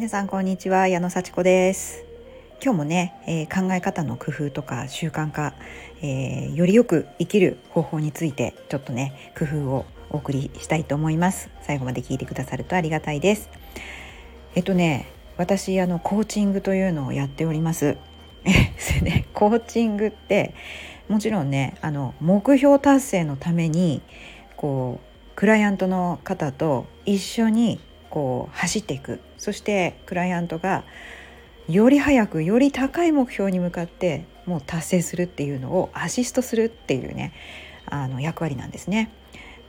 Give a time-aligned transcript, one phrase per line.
[0.00, 2.06] 皆さんこんにちは矢野幸子です。
[2.62, 5.52] 今日もね、えー、考え方の工夫とか習慣化、
[6.00, 11.50] えー、よりよく生きる方法についてちょっとね工夫をお送りしたいと思います。
[11.60, 13.50] 最後まで聞いてくださるとありがたいです。
[14.54, 17.98] えっとね私あのコーチングというのをやっております。
[18.46, 20.54] えねコーチングって
[21.10, 24.00] もちろんねあの目標達成のために
[24.56, 29.20] こうクライアントの方と一緒にこう走っていく。
[29.40, 30.84] そしてクライアントが
[31.66, 37.32] より早くより高い目標に向かってもう達成するっていうのをアシストするっていうね
[37.86, 39.10] あの役割なんですね。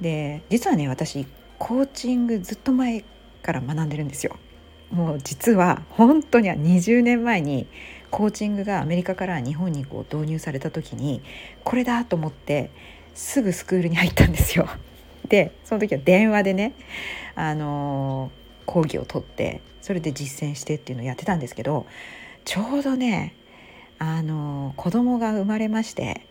[0.01, 1.25] で実はね私
[1.57, 3.05] コーチングずっと前
[3.41, 4.35] から学んでるんですよ。
[4.91, 7.65] もう実は本当には20年前に
[8.09, 11.21] コーチングがアメリカから日本にこう導入された時に
[11.63, 12.71] これだと思って
[13.15, 14.67] すぐスクールに入ったんですよ。
[15.29, 16.73] でその時は電話でね
[17.35, 18.31] あの
[18.71, 21.85] 講義を取ってそれで実践してっていうのをやってたんですけど
[22.45, 23.35] ちょうどね
[23.99, 26.25] あの子供が生まれまして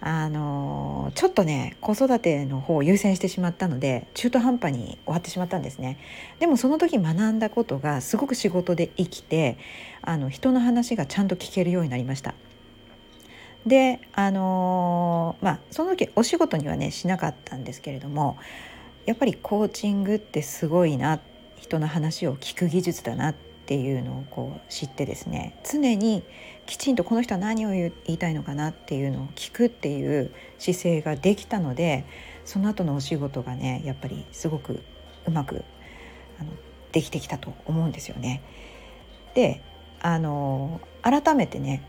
[0.00, 5.98] あのちょっとね子育ての方を優先してしまったので中途半端に終わってしまったんですね。
[6.38, 9.56] でもその時学んだことがすごく仕事で生きて
[10.02, 12.34] あの人の話がちゃんと聞けるようになりました。
[13.66, 18.36] であのまあその時お仕事にはねしなかったんですけれども
[19.06, 21.20] やっぱりコーチングってすごいなっ
[21.56, 23.34] 人の話を聞く技術だなっ
[23.66, 26.22] ていうのをこう知ってですね常に
[26.66, 32.04] きちんとこの人は何を言いたいのかなっていうのを聞くっていう姿勢ができたので
[32.44, 34.82] その後のお仕事がねやっぱりすごく
[35.26, 35.64] うまく
[36.38, 36.50] あの
[36.92, 38.42] できてきたと思うんですよね。
[39.34, 39.62] で
[40.00, 41.82] あの改めてね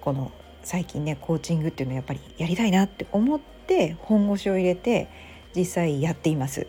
[0.00, 5.08] この最近ねコーチングっていうのをやっぱりやりたいなって思って本腰を入れて
[5.54, 6.66] 実際やっています。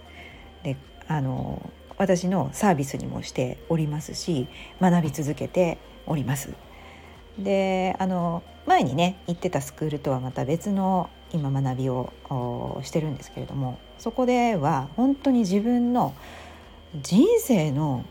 [1.09, 4.47] あの私のサービスにもしておりますし
[4.80, 5.77] 学び続けて
[6.08, 6.53] おります。
[7.37, 12.14] であの前にね行ってたスクールとはまた別の今学びを
[12.83, 16.14] してるんですけれどもそこでは本当に自分の
[17.02, 18.05] 人生の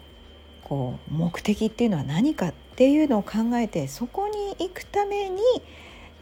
[0.64, 5.40] こう目的っていうのは何かっていうのを考えてそこに行くために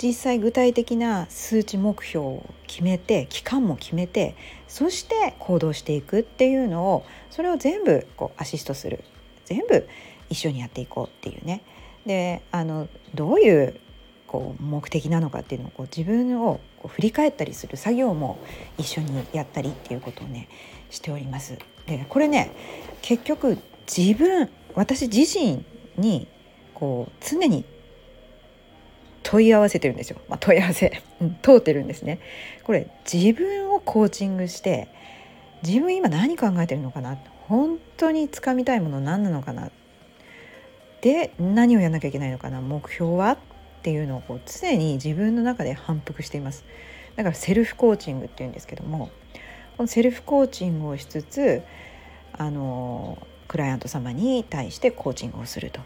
[0.03, 4.35] 実際具体的な数値目標を決めて期間も決めて
[4.69, 9.05] そして行動していくっていうのをそれを全部こうアシストする
[9.47, 9.89] 全部
[10.29, 11.63] 一緒にやっていこうっていうね
[12.05, 13.81] であのどういう
[14.27, 18.39] こう目的なのかっていうのをこう自分をこう振り返ったりする作業も
[18.79, 20.49] 一緒にやったりっていうことをね
[20.91, 21.59] しております。
[21.87, 22.51] でこれね
[23.03, 25.65] 結局自分私自身
[25.97, 26.27] に
[26.75, 27.65] こう常に
[29.29, 32.21] 問い合わせてるんですよ、まあ、問い合わせ、うん、通ってるんですね。
[32.63, 34.87] これ自分をコーチングして
[35.65, 37.19] 自分今何考えてるのかな？
[37.49, 39.73] 本当につかみたいもの何なのかな？
[41.01, 42.61] で何をやらなきゃいけないのかな？
[42.61, 43.33] 目標は？
[43.33, 43.39] っ
[43.83, 46.65] ていうのをこう常に自分の中で反復しています。
[47.17, 49.11] だからセルフコーチングっていうんですけども
[49.77, 51.63] このセルフコーチングをしつつ
[52.33, 55.81] あのクライアント様に対してコーチングをすると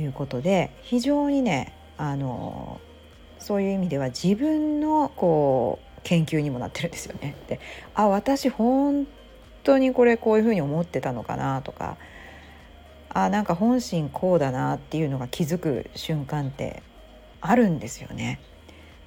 [0.00, 2.80] いうことで非常にねあの
[3.38, 7.34] そういう意味では自分のこう研究にもなってるんですよね。
[7.48, 7.60] で
[7.94, 9.06] あ私本
[9.62, 11.96] 当にこれこういうふうに思ってたのかなとか
[13.10, 16.82] あなんか本心こうだなっていうのが気づく瞬間って
[17.40, 18.40] あるんですよね。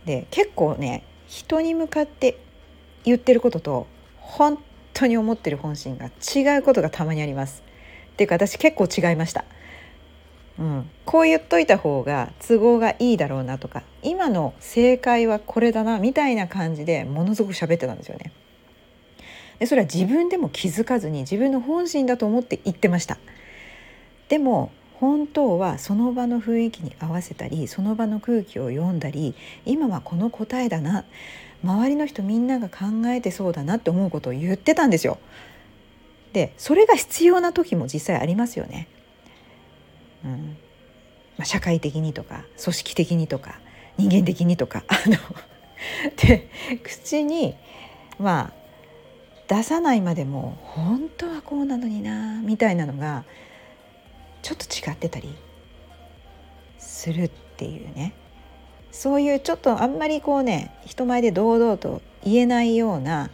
[0.06, 2.38] で結構ね人に向かって
[3.04, 3.88] 言ってることと
[4.18, 4.58] 本
[4.94, 7.64] 当に思ってる本心が違うことがたまにあります。
[8.14, 9.46] っていうか私結構違いました。
[10.60, 18.32] うん、こう言っといた方が都合がいいだろうなとか今の正解はこれだなみたいな感じでものすごく喋ってたんですよね。
[19.60, 23.18] でそれは自分でも気づかずに自分の本心だと思って言ってました。
[24.30, 29.36] でも本当はその場の雰囲気に合わせたりその場の空気を読んだり
[29.66, 31.06] 今はこの答えだな
[31.64, 35.20] 周りの人みんなが考えてそうだなって思うことを言ってたんですよ。
[36.34, 38.88] でそれが必要な時も実際ありますよね。
[40.26, 40.58] うん。
[41.38, 43.60] まあ、社会的にとか組織的にとか
[43.98, 45.18] 人間的にとか あの
[46.18, 46.50] で
[46.84, 47.56] 口に
[48.20, 48.54] まあ
[49.48, 53.24] 出さないまでも本当はこうなのになみたいなのが
[54.42, 55.34] ちょっと違ってたり
[56.80, 58.14] するっていうね。
[58.92, 63.30] そういうちょっとあんまりこうね人前で堂々と言えないような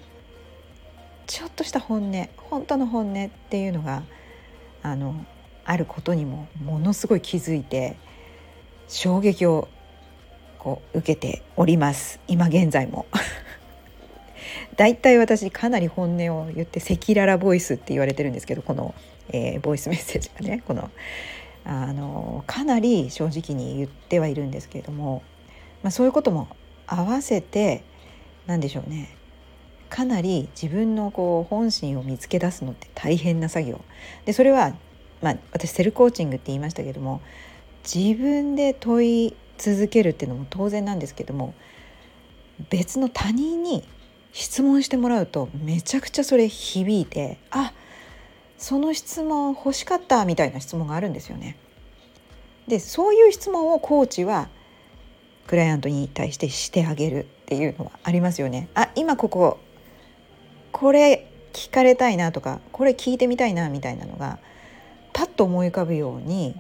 [1.26, 4.04] ちょっとした本音本当の本音っていうのが
[4.82, 5.26] あの
[5.66, 7.96] あることにもものすごい気づいて
[8.88, 9.68] 衝撃を
[10.60, 12.20] こう受けております。
[12.28, 13.06] 今現在も。
[14.76, 18.96] だいたい私かなり本音を言って赤裸々ボイスって言われてるんですけどこの
[19.32, 20.64] えー、ボイスメッセージがね。
[20.66, 20.90] この
[21.66, 25.24] あのかなり正直に言ってはいるんですけれども、
[25.82, 26.50] まあ、そういうことも
[26.88, 27.86] 合わせて
[28.48, 29.16] 何でしょうね。
[29.90, 33.80] かなり自分のこう本心を見つけ出すのって大変な作業。
[34.26, 34.76] でそれは、
[35.24, 37.22] まあ、私セルコーチングって言いましたけども
[37.84, 41.54] 自分で問い続けるっていうのも当然なんですけども
[42.70, 43.88] 別の他人に
[44.34, 47.72] 質問してもらうとめちゃくちゃそれ響いてあ
[48.58, 51.58] その質問欲しかったみたいな質問があるんですよね。
[52.68, 54.48] でそういう質問をコーチは
[55.48, 58.70] クライアントに対してしてあげるっていうのはありますよね。
[58.74, 59.60] あ今ここ
[60.72, 64.40] これ聞かれたいなとかこれ聞いてみたいなみたいなのが
[65.14, 66.56] パッと思い浮かぶように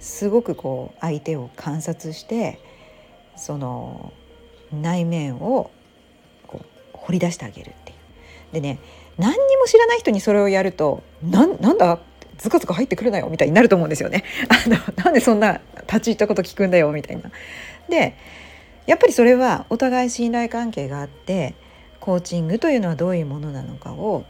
[0.00, 2.60] すごくこう相手を観察して
[3.36, 4.12] その
[4.72, 5.70] 内面を
[6.46, 7.98] こう掘り出してあげるっていう。
[8.52, 8.78] でね
[9.18, 11.98] 何にも知らない人にそれをやるとなんなんだ
[12.38, 14.24] ズカズカ入ってくるなよみたいになると思うんですよね。
[14.48, 17.30] あのなんでそんな立ち入ったこと聞くんだよみたいな。
[17.88, 18.14] で
[18.86, 21.54] やっぱりそれはお互い信頼関係があって
[22.00, 24.24] コーチングというのはどういうものなのかを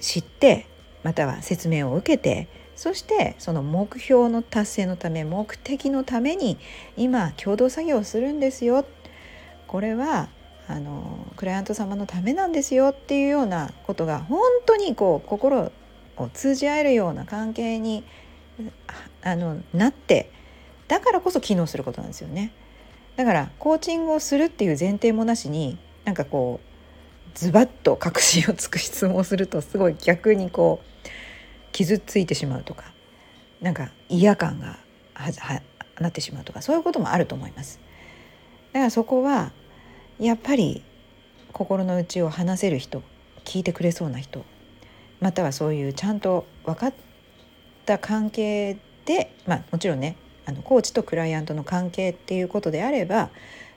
[0.00, 0.66] 知って
[1.02, 6.58] または説明を受けてそしてその目標の達成のため目的のために
[6.96, 8.84] 今共同作業をするんですよ
[9.66, 10.28] これは
[10.66, 15.72] あのクライアント様のためなんですよっていうようなことが本当にこう心
[16.16, 18.04] を通じ合えるような関係に
[19.22, 20.30] あのなって
[20.86, 22.52] だからこそ機能することなんですよね。
[23.16, 26.69] だからコーチングをするっていう前提もなしになんかこう
[27.34, 31.08] ズバッと確信をつく質問をするとすごい逆にこう
[31.72, 32.84] 傷ついてしまうとか
[33.60, 34.78] なんか嫌感が
[35.14, 35.62] は
[36.00, 37.78] なってしまうとかそういうこともあると思います。
[38.72, 39.52] だからそこは
[40.18, 40.82] やっぱり
[41.52, 43.02] 心の内を話せる人
[43.44, 44.44] 聞いてくれそうな人
[45.20, 46.94] またはそういうちゃんと分かっ
[47.84, 50.16] た関係でまあもちろんね
[50.46, 53.30] あのコーチとクライアントの関係っていうことであれば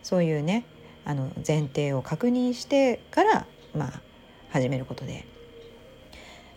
[0.03, 0.65] そういうね
[1.05, 3.45] あの前提を確認してから
[3.75, 4.01] まあ
[4.51, 5.25] 始めることで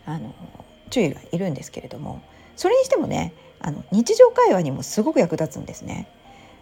[0.05, 0.33] あの
[0.89, 2.21] 注意がいるんですけれども
[2.55, 6.07] それにしてもねあの日常会話にもすごく役立つんですね。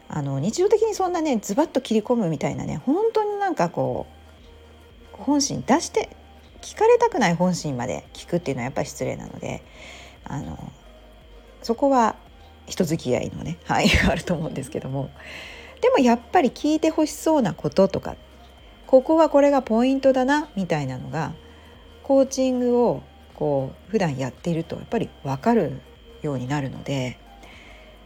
[0.08, 4.06] あの日常的にそんなねズバッと切り込むみたいなね本当になんかこ
[5.14, 6.16] う本心出して
[6.62, 9.64] 聞かれたくない本心まで聞くっていうのはやっぱり失礼なので
[10.24, 10.72] あの
[11.64, 12.16] そこは
[12.68, 15.10] 人付き合いのね範囲があると思うんですけども
[15.86, 18.16] でもやっぱり聞いてほしそうなこととか
[18.88, 21.34] ここはこれがポイントだなみたいなのが
[22.02, 23.04] コーチングを
[23.36, 25.80] こう普段やっているとやっぱり分かる
[26.24, 27.20] ようになるので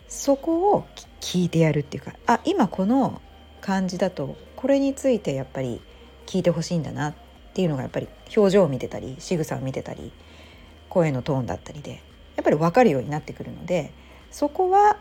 [0.10, 0.88] そこを
[1.22, 3.22] 聞いてやるっていうかあ今この
[3.62, 5.80] 感じだとこれについてやっぱり
[6.26, 7.14] 聞いてほしいんだなっ
[7.54, 10.12] ていうのがやっぱり表情を見てたり仕草を見てたり
[10.90, 12.04] 声のトーンだったりで
[12.36, 13.94] やっぱり分かるようになってくるので
[14.32, 14.98] そこは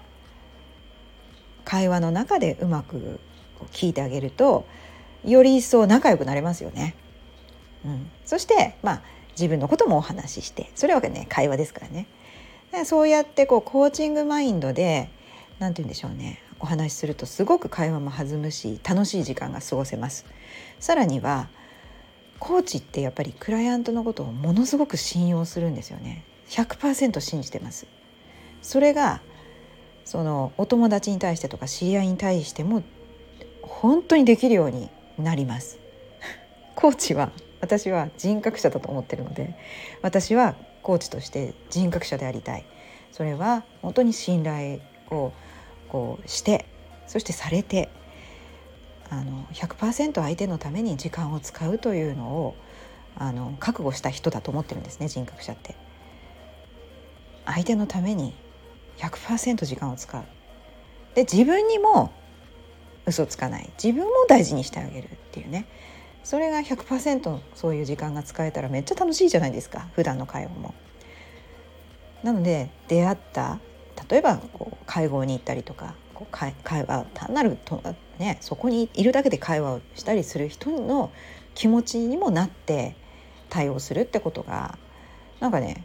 [1.69, 3.21] 会話の中でうまく
[3.73, 4.65] 聞いてあげると
[5.23, 6.95] より一層仲良くなれますよね。
[7.85, 12.07] うん、そしてまあ自分のこともお話ししてそれはね会話ですからね。
[12.87, 15.11] そうやってこうコーチングマインドで
[15.59, 20.25] 何て言うんでしょうねお話しするとすごく会話も弾むし楽しい時間が過ごせます。
[20.81, 21.51] さらには
[22.39, 26.25] コーチってやっぱりクライアントのことをものすごく信用するんですよね。
[26.49, 27.87] 100%信じてます。
[28.63, 29.21] それが
[30.09, 32.83] そのお友達に対してとか知り合いに対しても
[33.61, 34.89] 本当にできるように
[35.19, 35.79] なります。
[36.75, 39.55] コーチは私は人格者だと思ってるので
[40.01, 42.65] 私はコーチとして人格者でありたい
[43.13, 45.33] それは本当に信頼を
[45.91, 46.65] こうして
[47.07, 47.91] そしてされて
[49.11, 52.55] あの100%相手のために時間を使うというのを
[53.15, 55.75] あの覚悟した人だと思ってるんですね人格者って。
[57.45, 58.35] 相手のために
[58.99, 60.23] 100%時間を使う。
[61.15, 62.13] で自分にも
[63.07, 63.71] 嘘つかない。
[63.83, 65.67] 自分も大事にしてあげるっていうね。
[66.25, 69.89] それが100%そういう時間が使えたらめっちゃ楽しいじゃないですか。
[69.95, 70.75] 普段の会話も。
[72.23, 73.61] なので出会った
[74.09, 77.83] 例えばこう会合に行ったりとかこう会会話単なると、
[78.19, 81.13] ね、そこにいるだけで会話をしたりする人の
[81.55, 82.97] 気持ちにもなって
[83.49, 84.79] 対応するってことが
[85.41, 85.85] なんかね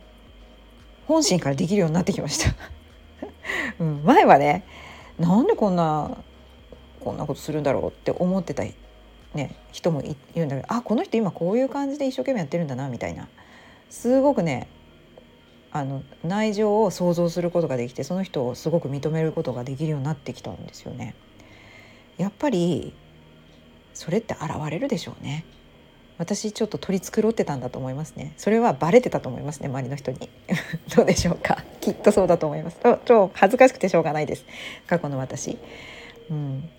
[1.08, 2.56] 本心からできるようになってきました。
[3.80, 4.66] うん、前はね
[5.20, 6.18] なんでこんな
[7.00, 8.64] こんなことするんだろうって思ってた、
[9.34, 13.28] ね、人もいるんだけどあこの人今こういう感じで一生懸命やってるんだなみたいな
[13.90, 14.68] すごくね
[15.72, 21.16] あの内情を想像することができてその人をすごく認めることができるようになってきたんですよね。
[22.18, 22.94] やっぱり
[23.96, 25.46] それって現れるでしょうね。
[26.24, 28.34] 私ちょっと取り繕ってたんだと思いますね。
[28.38, 30.30] それはバレてたと思いますね周りの人に。
[30.96, 31.64] どうでしょうか。
[31.82, 32.78] きっとそうだと思います。
[33.06, 34.46] 超恥ずかしくてしょうがないです。
[34.88, 35.58] 過去の私。
[36.30, 36.70] うん。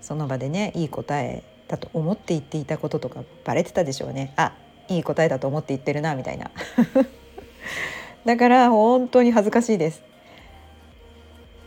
[0.00, 4.32] その場でねいい答えだと思って言っていたこととかバレてたでしょうね。
[4.36, 4.52] あ
[4.88, 6.50] いい答えだと思って言ってるなみたいな。
[8.24, 10.02] だから本当に恥ずかしいです、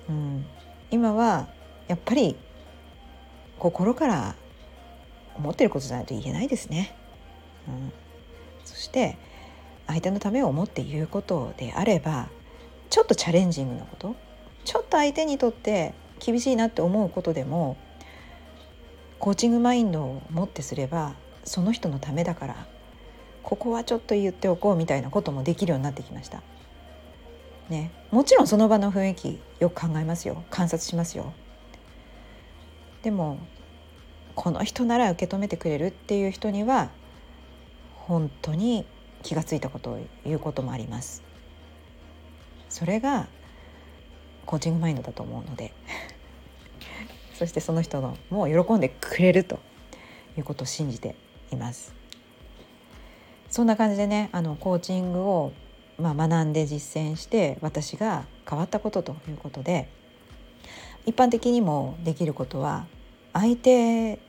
[0.09, 0.45] うん、
[0.91, 1.47] 今は
[1.87, 2.35] やっぱり
[3.57, 4.35] 心から
[5.35, 6.95] 思ってることじゃないと言えないですね、
[7.67, 7.91] うん、
[8.65, 9.17] そして
[9.87, 12.29] 相手のためを思って言うことであれば
[12.89, 14.15] ちょっとチャレンジングなこと
[14.63, 17.77] ちょっと相手にとって厳しいなって思うことでも
[19.19, 21.13] コーチングマインドを持ってすれば
[21.43, 22.67] その人のためだから
[23.43, 26.41] ここはちょっと言っておこうみたいなこともできるようになってきました。
[27.69, 31.33] ね、もちろんその場の雰囲気よく考えますよ観察しますよ。
[33.01, 33.39] でも
[34.35, 36.89] この人なら受け止めてくれるっていう人には
[38.11, 38.85] 本当に
[39.23, 41.23] 気が付いたことを言うこともあります。
[42.67, 43.29] それが
[44.45, 45.71] コーチングマインドだと思うので
[47.35, 49.59] そしてその人のもう喜んでくれると
[50.37, 51.15] いうことを信じて
[51.53, 51.93] います。
[53.49, 55.53] そんな感じでねあのコーチングを、
[55.97, 59.87] まあ、学んで実践して私が変わったことということで
[61.05, 62.87] 一般的にもできることは
[63.31, 64.19] 相手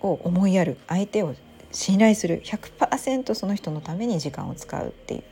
[0.00, 1.34] を思いやる相手を
[1.74, 5.22] 信頼する100%その人のために時間を使うっていう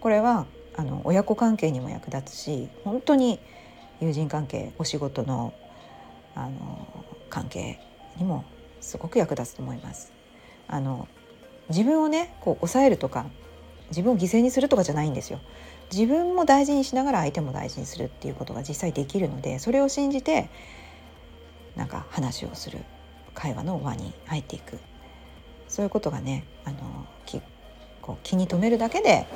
[0.00, 3.40] これはあの親子関係にも役立つし本当に
[4.00, 5.52] 友人関係お仕事の
[6.34, 6.86] あの
[7.28, 7.78] 関係
[8.16, 8.44] にも
[8.80, 10.12] すごく役立つと思います。
[10.68, 11.08] あの
[11.68, 13.26] 自分をねこう抑えるとか
[13.88, 15.40] 自分を犠牲にするとかじゃないんですよ。
[15.92, 20.48] 自分も大事にしながら相手も大事にするっていうことが実際できるのでそれを信じて
[21.76, 22.78] なんか話をする
[23.34, 24.78] 会話の輪に入っていく
[25.72, 26.76] そういうことがねあの
[27.24, 27.40] き
[28.02, 29.26] こう気に留めるだけで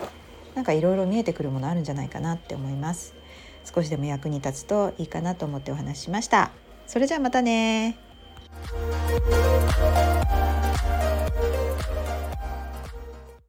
[0.55, 3.15] なんかいろいろ見えてくるものあるんじゃないかなって思います。
[3.65, 6.51] 少しでも役に立つといいかなと思ってお話ししました。
[6.87, 7.97] それじゃあまたね